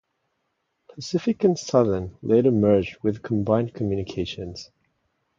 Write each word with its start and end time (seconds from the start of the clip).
Pacific 0.95 1.43
and 1.43 1.59
Southern 1.59 2.17
later 2.23 2.49
merged 2.49 2.97
with 3.03 3.21
Combined 3.21 3.75
Communications. 3.75 4.71